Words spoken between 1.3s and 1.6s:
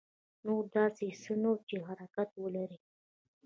نه